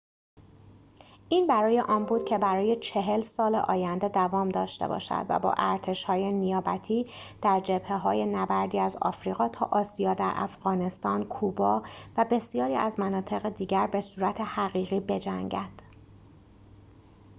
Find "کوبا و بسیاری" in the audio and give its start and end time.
11.25-12.75